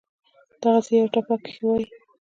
[0.61, 1.85] دغسې پۀ يوه ټپه کښې وائي: